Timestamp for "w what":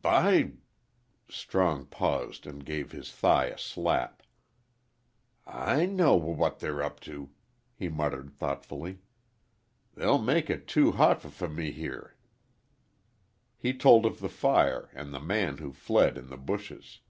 6.18-6.60